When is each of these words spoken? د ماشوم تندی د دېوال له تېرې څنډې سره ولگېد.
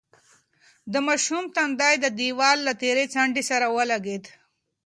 د 0.91 0.95
ماشوم 1.07 1.43
تندی 1.55 1.95
د 2.01 2.05
دېوال 2.19 2.57
له 2.67 2.73
تېرې 2.81 3.05
څنډې 3.13 3.43
سره 3.51 3.65
ولگېد. 3.75 4.23